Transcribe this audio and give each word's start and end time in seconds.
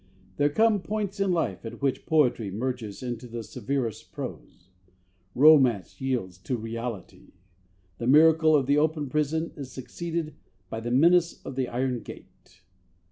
There 0.37 0.49
come 0.49 0.81
points 0.81 1.19
in 1.19 1.31
life 1.31 1.63
at 1.63 1.79
which 1.79 2.07
poetry 2.07 2.49
merges 2.49 3.03
into 3.03 3.27
the 3.27 3.43
severest 3.43 4.11
prose; 4.11 4.69
romance 5.35 6.01
yields 6.01 6.39
to 6.39 6.57
reality; 6.57 7.33
the 7.99 8.07
miracle 8.07 8.55
of 8.55 8.65
the 8.65 8.79
open 8.79 9.09
prison 9.11 9.51
is 9.55 9.71
succeeded 9.71 10.33
by 10.71 10.79
the 10.79 10.89
menace 10.89 11.39
of 11.45 11.55
the 11.55 11.67
iron 11.67 11.99
gate. 12.01 12.63